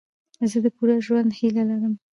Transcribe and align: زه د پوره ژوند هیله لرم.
زه 0.51 0.57
د 0.65 0.67
پوره 0.75 0.95
ژوند 1.05 1.29
هیله 1.39 1.63
لرم. 1.69 1.93